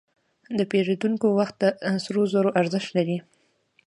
[0.57, 1.63] د پیرودونکي وخت د
[2.03, 3.17] سرو زرو ارزښت لري.